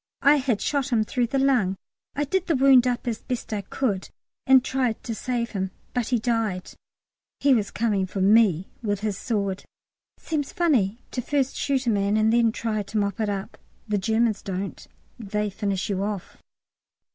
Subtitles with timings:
[0.23, 1.75] "I had shot him through the lung.
[2.15, 4.09] I did the wound up as best I could
[4.47, 6.71] and tried to save him, but he died.
[7.39, 9.63] He was coming for me with his sword."
[10.17, 13.59] Seems funny to first shoot a man and then try to mop it up.
[13.87, 14.87] The Germans don't;
[15.19, 16.37] they finish you off.